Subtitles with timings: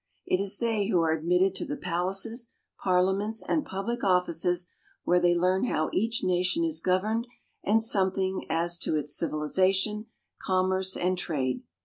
[0.25, 4.65] It is they who are admitted to the palaces, parliaments, and public offices
[5.03, 7.27] where they learn how each nation is governed
[7.63, 10.07] and something as to its civilization,
[10.39, 11.61] commerce, and trade.